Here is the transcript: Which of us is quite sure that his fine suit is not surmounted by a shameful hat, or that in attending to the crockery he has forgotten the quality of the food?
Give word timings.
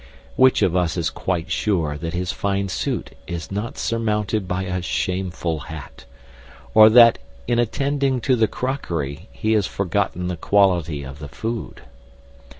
Which 0.35 0.63
of 0.63 0.75
us 0.75 0.97
is 0.97 1.11
quite 1.11 1.51
sure 1.51 1.95
that 1.95 2.15
his 2.15 2.31
fine 2.31 2.69
suit 2.69 3.11
is 3.27 3.51
not 3.51 3.77
surmounted 3.77 4.47
by 4.47 4.63
a 4.63 4.81
shameful 4.81 5.59
hat, 5.59 6.05
or 6.73 6.89
that 6.89 7.19
in 7.47 7.59
attending 7.59 8.19
to 8.21 8.35
the 8.35 8.47
crockery 8.47 9.29
he 9.31 9.51
has 9.51 9.67
forgotten 9.67 10.27
the 10.27 10.37
quality 10.37 11.03
of 11.03 11.19
the 11.19 11.27
food? 11.27 11.81